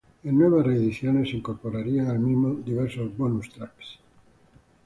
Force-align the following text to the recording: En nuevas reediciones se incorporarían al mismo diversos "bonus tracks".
En 0.23 0.35
nuevas 0.35 0.65
reediciones 0.65 1.29
se 1.29 1.37
incorporarían 1.37 2.07
al 2.07 2.17
mismo 2.17 2.55
diversos 2.55 3.15
"bonus 3.15 3.51
tracks". 3.51 3.99